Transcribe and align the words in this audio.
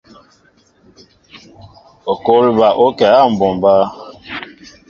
Ŋkɔl 2.15 2.45
bal 2.57 2.75
ó 2.83 2.85
kɛ 2.97 3.07
á 3.19 3.21
mɓombá. 3.31 3.73